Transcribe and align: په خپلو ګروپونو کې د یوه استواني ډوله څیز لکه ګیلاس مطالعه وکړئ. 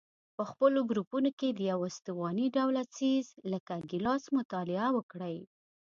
په 0.35 0.43
خپلو 0.51 0.79
ګروپونو 0.89 1.29
کې 1.39 1.49
د 1.51 1.59
یوه 1.71 1.85
استواني 1.91 2.47
ډوله 2.57 2.83
څیز 2.95 3.25
لکه 3.51 3.73
ګیلاس 3.89 4.23
مطالعه 4.37 4.87
وکړئ. 4.93 5.37